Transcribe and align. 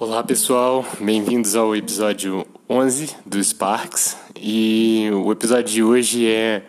Olá 0.00 0.24
pessoal, 0.24 0.82
bem-vindos 0.98 1.54
ao 1.54 1.76
episódio 1.76 2.46
11 2.70 3.14
do 3.26 3.44
Sparks 3.44 4.16
e 4.34 5.10
o 5.12 5.30
episódio 5.30 5.66
de 5.66 5.82
hoje 5.82 6.26
é 6.26 6.62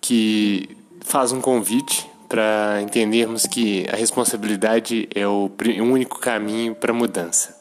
que 0.00 0.70
faz 1.00 1.32
um 1.32 1.40
convite 1.40 2.08
para 2.28 2.80
entendermos 2.80 3.46
que 3.46 3.84
a 3.92 3.96
responsabilidade 3.96 5.08
é 5.12 5.26
o 5.26 5.50
único 5.80 6.20
caminho 6.20 6.72
para 6.72 6.92
a 6.92 6.94
mudança. 6.94 7.60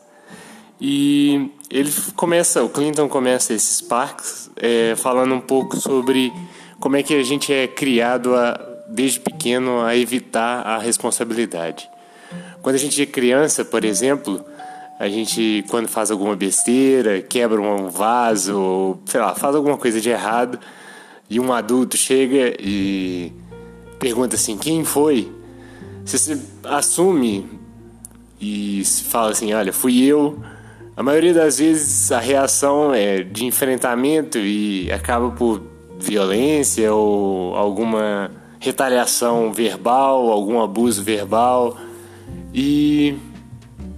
E 0.79 1.49
ele 1.67 1.91
começa, 2.15 2.63
o 2.63 2.69
Clinton 2.69 3.09
começa 3.09 3.55
esse 3.55 3.73
Sparks 3.73 4.51
é, 4.55 4.93
falando 4.95 5.33
um 5.33 5.41
pouco 5.41 5.77
sobre 5.77 6.31
como 6.79 6.95
é 6.95 7.01
que 7.01 7.15
a 7.15 7.23
gente 7.23 7.51
é 7.51 7.67
criado 7.67 8.35
a, 8.35 8.53
desde 8.87 9.19
pequeno 9.19 9.81
a 9.81 9.97
evitar 9.97 10.61
a 10.61 10.77
responsabilidade. 10.77 11.89
Quando 12.61 12.75
a 12.75 12.79
gente 12.79 13.01
é 13.01 13.05
criança, 13.07 13.65
por 13.65 13.83
exemplo, 13.83 14.45
a 15.01 15.09
gente, 15.09 15.65
quando 15.67 15.87
faz 15.87 16.11
alguma 16.11 16.35
besteira, 16.35 17.23
quebra 17.23 17.59
um 17.59 17.89
vaso, 17.89 18.55
ou, 18.55 19.01
sei 19.03 19.19
lá, 19.19 19.33
faz 19.33 19.55
alguma 19.55 19.75
coisa 19.75 19.99
de 19.99 20.11
errado, 20.11 20.59
e 21.27 21.39
um 21.39 21.51
adulto 21.51 21.97
chega 21.97 22.55
e 22.59 23.33
pergunta 23.97 24.35
assim: 24.35 24.55
quem 24.59 24.85
foi? 24.85 25.31
Se 26.05 26.19
você 26.19 26.39
assume 26.65 27.49
e 28.39 28.83
fala 28.85 29.31
assim: 29.31 29.51
olha, 29.53 29.73
fui 29.73 30.03
eu. 30.03 30.37
A 30.95 31.01
maioria 31.01 31.33
das 31.33 31.57
vezes 31.57 32.11
a 32.11 32.19
reação 32.19 32.93
é 32.93 33.23
de 33.23 33.43
enfrentamento 33.43 34.37
e 34.37 34.91
acaba 34.91 35.31
por 35.31 35.63
violência 35.97 36.93
ou 36.93 37.55
alguma 37.55 38.29
retaliação 38.59 39.51
verbal, 39.51 40.29
algum 40.29 40.61
abuso 40.61 41.01
verbal. 41.01 41.75
E 42.53 43.17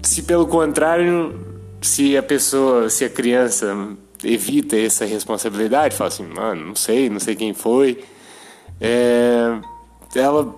se 0.04 0.24
pelo 0.24 0.46
contrário, 0.46 1.40
se 1.82 2.16
a 2.18 2.24
pessoa, 2.24 2.90
se 2.90 3.06
a 3.06 3.10
criança 3.10 3.96
evita 4.24 4.78
essa 4.78 5.06
responsabilidade, 5.06 5.96
fala 5.96 6.10
assim, 6.10 6.26
mano, 6.26 6.68
não 6.68 6.76
sei, 6.76 7.10
não 7.10 7.20
sei 7.20 7.36
quem 7.36 7.54
foi, 7.54 8.04
é, 8.80 9.60
ela 10.16 10.54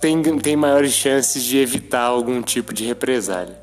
tem, 0.00 0.22
tem 0.38 0.56
maiores 0.56 0.92
chances 0.92 1.42
de 1.42 1.58
evitar 1.58 2.02
algum 2.02 2.42
tipo 2.42 2.72
de 2.72 2.84
represália. 2.84 3.58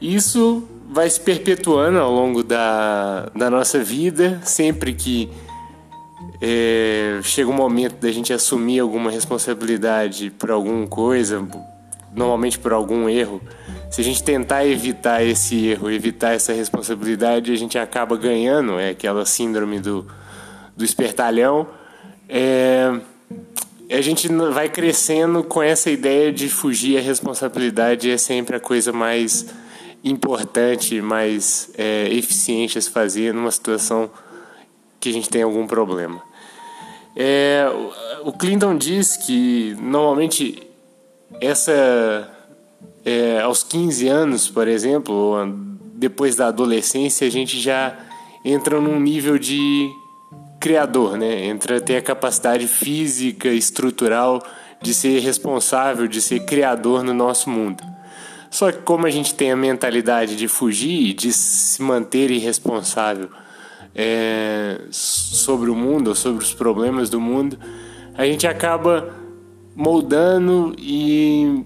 Isso 0.00 0.66
vai 0.88 1.08
se 1.10 1.20
perpetuando 1.20 1.98
ao 1.98 2.12
longo 2.12 2.42
da, 2.42 3.30
da 3.34 3.50
nossa 3.50 3.82
vida, 3.82 4.40
sempre 4.44 4.94
que 4.94 5.30
é, 6.40 7.20
chega 7.22 7.50
um 7.50 7.54
momento 7.54 7.96
da 8.00 8.10
gente 8.10 8.32
assumir 8.32 8.80
alguma 8.80 9.10
responsabilidade 9.10 10.30
por 10.30 10.50
alguma 10.50 10.86
coisa, 10.86 11.46
normalmente 12.14 12.58
por 12.58 12.72
algum 12.72 13.08
erro, 13.08 13.40
se 13.90 14.00
a 14.00 14.04
gente 14.04 14.22
tentar 14.22 14.64
evitar 14.64 15.24
esse 15.24 15.66
erro, 15.66 15.90
evitar 15.90 16.32
essa 16.32 16.52
responsabilidade, 16.52 17.52
a 17.52 17.56
gente 17.56 17.76
acaba 17.76 18.16
ganhando, 18.16 18.78
é 18.78 18.90
aquela 18.90 19.26
síndrome 19.26 19.80
do, 19.80 20.06
do 20.76 20.84
espertalhão. 20.84 21.66
É, 22.28 22.88
a 23.90 24.00
gente 24.00 24.28
vai 24.28 24.68
crescendo 24.68 25.42
com 25.42 25.60
essa 25.60 25.90
ideia 25.90 26.32
de 26.32 26.48
fugir 26.48 26.98
à 26.98 27.00
responsabilidade 27.00 28.08
é 28.08 28.16
sempre 28.16 28.54
a 28.54 28.60
coisa 28.60 28.92
mais 28.92 29.46
importante, 30.04 31.02
mais 31.02 31.70
é, 31.76 32.08
eficiente 32.10 32.78
a 32.78 32.80
se 32.80 32.90
fazer 32.90 33.34
numa 33.34 33.50
situação 33.50 34.08
que 35.00 35.08
a 35.08 35.12
gente 35.12 35.28
tem 35.28 35.42
algum 35.42 35.66
problema. 35.66 36.22
É, 37.16 37.66
o 38.22 38.32
Clinton 38.32 38.78
diz 38.78 39.16
que 39.16 39.76
normalmente 39.80 40.62
essa 41.40 42.39
é, 43.04 43.40
aos 43.40 43.62
15 43.62 44.08
anos, 44.08 44.48
por 44.48 44.68
exemplo, 44.68 45.36
depois 45.94 46.36
da 46.36 46.48
adolescência, 46.48 47.26
a 47.26 47.30
gente 47.30 47.58
já 47.58 47.96
entra 48.44 48.80
num 48.80 48.98
nível 48.98 49.38
de 49.38 49.90
criador, 50.60 51.16
né? 51.16 51.46
Entra 51.46 51.78
a 51.78 51.80
ter 51.80 51.96
a 51.96 52.02
capacidade 52.02 52.66
física, 52.66 53.48
estrutural 53.48 54.42
de 54.82 54.94
ser 54.94 55.18
responsável, 55.20 56.06
de 56.06 56.20
ser 56.20 56.40
criador 56.40 57.02
no 57.02 57.14
nosso 57.14 57.48
mundo. 57.50 57.82
Só 58.50 58.72
que 58.72 58.78
como 58.78 59.06
a 59.06 59.10
gente 59.10 59.34
tem 59.34 59.52
a 59.52 59.56
mentalidade 59.56 60.36
de 60.36 60.48
fugir, 60.48 61.14
de 61.14 61.32
se 61.32 61.80
manter 61.82 62.30
irresponsável 62.30 63.28
é, 63.94 64.80
sobre 64.90 65.70
o 65.70 65.74
mundo, 65.74 66.14
sobre 66.14 66.42
os 66.42 66.52
problemas 66.52 67.08
do 67.08 67.20
mundo, 67.20 67.58
a 68.14 68.24
gente 68.26 68.46
acaba 68.46 69.14
moldando 69.74 70.74
e 70.78 71.64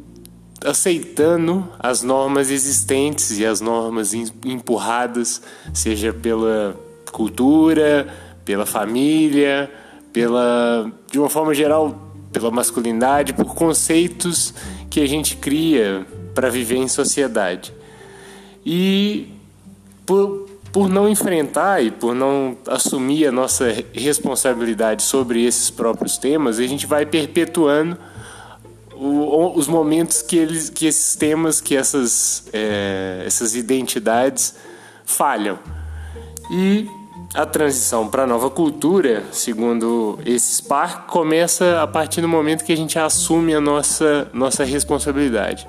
aceitando 0.65 1.69
as 1.79 2.03
normas 2.03 2.51
existentes 2.51 3.39
e 3.39 3.45
as 3.45 3.61
normas 3.61 4.15
empurradas, 4.15 5.43
seja 5.73 6.13
pela 6.13 6.75
cultura, 7.13 8.09
pela 8.45 8.67
família, 8.67 9.71
pela 10.13 10.91
de 11.11 11.19
uma 11.19 11.29
forma 11.29 11.55
geral 11.55 12.13
pela 12.33 12.51
masculinidade, 12.51 13.33
por 13.33 13.55
conceitos 13.55 14.53
que 14.91 15.01
a 15.01 15.07
gente 15.07 15.37
cria 15.37 16.05
para 16.35 16.51
viver 16.51 16.77
em 16.77 16.89
sociedade. 16.89 17.73
E 18.67 19.29
por, 20.05 20.49
por 20.73 20.89
não 20.89 21.09
enfrentar 21.09 21.83
e 21.83 21.93
por 21.93 22.13
não 22.15 22.57
assumir 22.67 23.29
a 23.29 23.33
nossa 23.33 23.73
responsabilidade 23.93 25.05
sobre 25.05 25.45
esses 25.45 25.71
próprios 25.71 26.19
temas, 26.19 26.59
a 26.59 26.67
gente 26.67 26.87
vai 26.87 27.07
perpetuando 27.07 27.97
o, 28.97 29.53
os 29.55 29.67
momentos 29.67 30.23
que, 30.23 30.37
eles, 30.37 30.71
que 30.71 30.87
esses 30.87 31.17
temas, 31.17 31.61
que 31.61 31.77
essas, 31.77 32.45
é, 32.53 33.23
essas 33.27 33.55
identidades 33.55 34.55
falham. 35.05 35.59
E 36.51 36.89
a 37.35 37.45
transição 37.45 38.09
para 38.09 38.23
a 38.23 38.27
nova 38.27 38.49
cultura, 38.49 39.25
segundo 39.33 40.19
esse 40.25 40.57
Spark, 40.57 41.09
começa 41.09 41.83
a 41.83 41.87
partir 41.87 42.21
do 42.21 42.29
momento 42.29 42.65
que 42.65 42.73
a 42.73 42.77
gente 42.77 42.99
assume 42.99 43.55
a 43.55 43.61
nossa, 43.61 44.29
nossa 44.33 44.65
responsabilidade. 44.65 45.67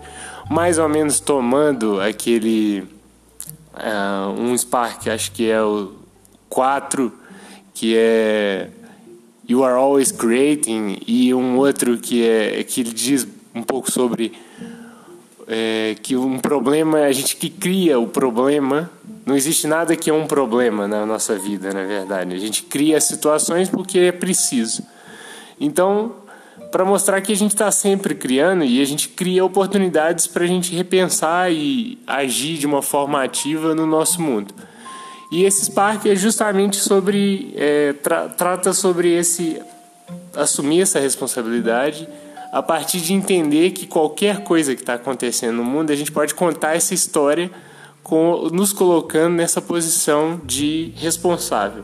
Mais 0.50 0.78
ou 0.78 0.88
menos 0.88 1.19
tomando 1.19 2.00
aquele. 2.00 2.88
Uh, 3.74 4.40
um 4.40 4.57
Spark, 4.57 5.09
acho 5.09 5.31
que 5.31 5.50
é 5.50 5.62
o 5.62 5.94
4, 6.47 7.12
que 7.74 7.97
é 7.97 8.69
You 9.47 9.63
Are 9.63 9.75
Always 9.75 10.11
Creating, 10.11 10.97
e 11.06 11.33
um 11.33 11.57
outro 11.57 11.97
que, 11.97 12.28
é, 12.28 12.63
que 12.63 12.81
ele 12.81 12.91
diz 12.91 13.28
um 13.53 13.61
pouco 13.61 13.91
sobre 13.91 14.33
é, 15.47 15.95
que 16.01 16.16
um 16.16 16.39
problema, 16.39 17.00
a 17.00 17.11
gente 17.11 17.35
que 17.35 17.50
cria 17.50 18.00
o 18.00 18.07
problema, 18.07 18.89
não 19.25 19.35
existe 19.35 19.67
nada 19.67 19.95
que 19.95 20.09
é 20.09 20.13
um 20.13 20.28
problema 20.28 20.88
na 20.88 21.06
nossa 21.06 21.38
vida, 21.38 21.72
na 21.73 21.83
verdade. 21.83 22.33
A 22.33 22.39
gente 22.39 22.63
cria 22.63 23.00
situações 23.00 23.69
porque 23.69 24.00
é 24.00 24.11
preciso. 24.11 24.83
Então, 25.59 26.13
para 26.72 26.83
mostrar 26.83 27.22
que 27.22 27.31
a 27.31 27.35
gente 27.35 27.51
está 27.51 27.72
sempre 27.72 28.16
criando 28.16 28.63
e 28.63 28.81
a 28.81 28.85
gente 28.85 29.09
cria 29.09 29.45
oportunidades 29.45 30.27
para 30.27 30.44
a 30.44 30.47
gente 30.47 30.75
repensar 30.75 31.51
e 31.51 31.97
agir 32.06 32.57
de 32.57 32.66
uma 32.66 32.81
forma 32.81 33.23
ativa 33.23 33.73
no 33.73 33.85
nosso 33.85 34.22
mundo. 34.22 34.53
E 35.31 35.44
esse 35.44 35.66
Spark 35.66 36.06
é 36.06 36.16
justamente 36.16 36.78
sobre. 36.78 37.53
É, 37.56 37.94
tra 37.94 38.30
trata 38.30 38.74
sobre 38.74 39.13
esse. 39.13 39.62
assumir 40.36 40.81
essa 40.81 41.00
responsabilidade 41.00 42.08
a 42.56 42.63
partir 42.63 43.02
de 43.02 43.13
entender 43.13 43.72
que 43.72 43.86
qualquer 43.86 44.41
coisa 44.44 44.74
que 44.74 44.81
está 44.81 44.94
acontecendo 44.94 45.58
no 45.58 45.63
mundo, 45.66 45.91
a 45.91 45.96
gente 45.96 46.09
pode 46.09 46.34
contar 46.34 46.74
essa 46.74 46.94
história 46.94 47.52
com, 48.02 48.47
nos 48.50 48.72
colocando 48.72 49.36
nessa 49.36 49.62
posição 49.62 50.40
de 50.41 50.94
responsável. 50.96 51.84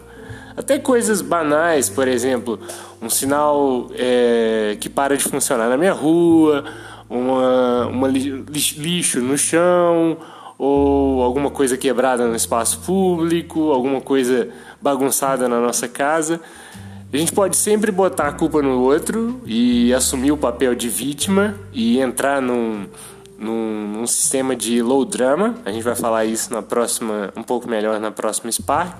Até 0.56 0.80
coisas 0.80 1.22
banais, 1.22 1.90
por 1.90 2.08
exemplo, 2.08 2.58
um 3.02 3.10
sinal 3.10 3.90
é, 3.96 4.78
que 4.80 4.88
para 4.88 5.18
de 5.18 5.24
funcionar 5.26 5.68
na 5.68 5.76
minha 5.76 5.92
rua, 5.92 6.64
uma, 7.10 7.88
uma 7.88 8.08
lixo 8.08 9.20
no 9.20 9.38
chão, 9.38 10.18
ou 10.64 11.24
alguma 11.24 11.50
coisa 11.50 11.76
quebrada 11.76 12.28
no 12.28 12.36
espaço 12.36 12.82
público, 12.82 13.72
alguma 13.72 14.00
coisa 14.00 14.48
bagunçada 14.80 15.50
na 15.50 15.60
nossa 15.60 15.88
casa. 15.88 16.40
A 17.12 17.18
gente 17.18 17.32
pode 17.32 17.58
sempre 17.58 17.92
botar 17.92 18.28
a 18.28 18.32
culpa 18.32 18.62
no 18.62 18.80
outro 18.80 19.42
e 19.44 19.92
assumir 19.92 20.32
o 20.32 20.38
papel 20.38 20.76
de 20.76 20.88
vítima 20.88 21.56
e 21.74 22.00
entrar 22.00 22.44
num, 22.44 22.86
num, 23.40 23.88
num, 23.88 24.06
sistema 24.06 24.56
de 24.56 24.84
low 24.84 25.04
drama. 25.04 25.56
A 25.66 25.72
gente 25.72 25.82
vai 25.82 25.96
falar 25.96 26.26
isso 26.26 26.54
na 26.54 26.62
próxima, 26.62 27.34
um 27.36 27.42
pouco 27.42 27.68
melhor 27.68 28.00
na 28.00 28.12
próxima 28.12 28.52
Spark. 28.52 28.96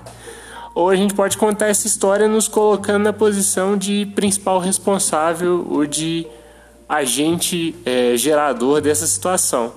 Ou 0.74 0.90
a 0.90 0.96
gente 0.96 1.14
pode 1.14 1.38
contar 1.38 1.68
essa 1.68 1.86
história 1.86 2.26
nos 2.26 2.48
colocando 2.48 3.04
na 3.04 3.12
posição 3.12 3.76
de 3.76 4.10
principal 4.16 4.58
responsável 4.58 5.64
ou 5.70 5.86
de 5.86 6.26
agente 6.88 7.72
é, 7.86 8.16
gerador 8.16 8.80
dessa 8.80 9.06
situação. 9.06 9.74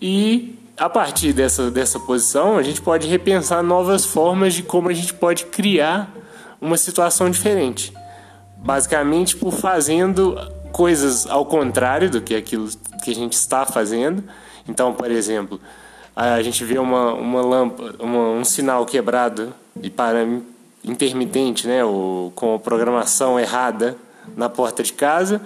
E 0.00 0.61
a 0.82 0.90
partir 0.90 1.32
dessa, 1.32 1.70
dessa 1.70 2.00
posição, 2.00 2.58
a 2.58 2.62
gente 2.64 2.82
pode 2.82 3.06
repensar 3.06 3.62
novas 3.62 4.04
formas 4.04 4.52
de 4.52 4.64
como 4.64 4.88
a 4.88 4.92
gente 4.92 5.14
pode 5.14 5.46
criar 5.46 6.12
uma 6.60 6.76
situação 6.76 7.30
diferente. 7.30 7.94
Basicamente, 8.56 9.36
por 9.36 9.52
fazendo 9.52 10.36
coisas 10.72 11.24
ao 11.28 11.46
contrário 11.46 12.10
do 12.10 12.20
que 12.20 12.34
aquilo 12.34 12.68
que 13.04 13.12
a 13.12 13.14
gente 13.14 13.34
está 13.34 13.64
fazendo. 13.64 14.24
Então, 14.68 14.92
por 14.92 15.08
exemplo, 15.08 15.60
a 16.16 16.42
gente 16.42 16.64
vê 16.64 16.80
uma, 16.80 17.14
uma 17.14 17.42
lâmpada, 17.42 18.02
uma, 18.02 18.30
um 18.30 18.42
sinal 18.42 18.84
quebrado 18.84 19.54
e 19.80 19.88
para 19.88 20.26
intermitente, 20.82 21.68
né, 21.68 21.84
ou 21.84 22.32
com 22.32 22.56
a 22.56 22.58
programação 22.58 23.38
errada 23.38 23.96
na 24.36 24.48
porta 24.48 24.82
de 24.82 24.92
casa, 24.92 25.40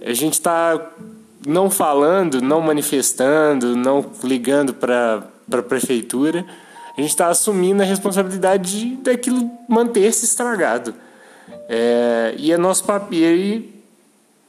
a 0.00 0.12
gente 0.12 0.34
está 0.34 0.80
não 1.46 1.70
falando, 1.70 2.40
não 2.40 2.60
manifestando, 2.60 3.76
não 3.76 4.04
ligando 4.22 4.74
para 4.74 5.22
a 5.52 5.62
prefeitura, 5.62 6.44
a 6.96 7.00
gente 7.00 7.10
está 7.10 7.28
assumindo 7.28 7.82
a 7.82 7.86
responsabilidade 7.86 8.96
daquilo 8.96 9.50
manter-se 9.68 10.24
estragado. 10.24 10.94
É, 11.68 12.34
e 12.38 12.52
é 12.52 12.56
nosso 12.56 12.84
papel 12.84 13.62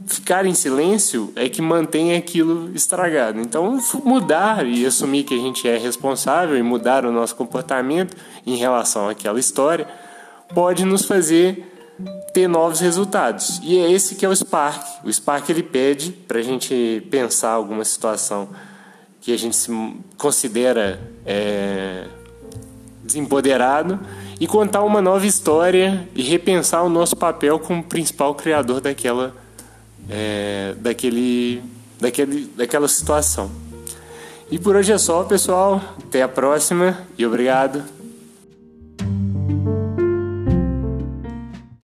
ficar 0.05 0.45
em 0.45 0.53
silêncio 0.53 1.31
é 1.35 1.47
que 1.47 1.61
mantém 1.61 2.15
aquilo 2.15 2.71
estragado. 2.75 3.39
Então, 3.39 3.79
mudar 4.03 4.65
e 4.65 4.85
assumir 4.85 5.23
que 5.23 5.33
a 5.33 5.37
gente 5.37 5.67
é 5.67 5.77
responsável 5.77 6.57
e 6.57 6.61
mudar 6.61 7.05
o 7.05 7.11
nosso 7.11 7.35
comportamento 7.35 8.15
em 8.45 8.55
relação 8.55 9.09
àquela 9.09 9.39
história 9.39 9.87
pode 10.53 10.85
nos 10.85 11.05
fazer 11.05 11.74
ter 12.33 12.47
novos 12.47 12.79
resultados. 12.79 13.59
E 13.63 13.77
é 13.77 13.91
esse 13.91 14.15
que 14.15 14.25
é 14.25 14.29
o 14.29 14.35
Spark. 14.35 15.05
O 15.05 15.11
Spark 15.11 15.49
ele 15.49 15.63
pede 15.63 16.11
para 16.11 16.39
a 16.39 16.43
gente 16.43 17.05
pensar 17.09 17.51
alguma 17.51 17.85
situação 17.85 18.49
que 19.21 19.33
a 19.33 19.37
gente 19.37 19.55
se 19.55 19.71
considera 20.17 20.99
é, 21.25 22.05
desempoderado 23.03 23.99
e 24.39 24.45
contar 24.45 24.83
uma 24.83 25.01
nova 25.01 25.25
história 25.25 26.07
e 26.13 26.21
repensar 26.21 26.83
o 26.83 26.89
nosso 26.89 27.15
papel 27.15 27.57
como 27.59 27.81
principal 27.83 28.35
criador 28.35 28.81
daquela, 28.81 29.33
é, 30.09 30.75
daquele, 30.77 31.63
daquele, 31.99 32.45
daquela 32.55 32.87
situação. 32.87 33.49
E 34.51 34.59
por 34.59 34.75
hoje 34.75 34.91
é 34.91 34.97
só, 34.97 35.23
pessoal. 35.23 35.81
Até 36.03 36.21
a 36.21 36.27
próxima 36.27 36.99
e 37.17 37.25
obrigado. 37.25 37.94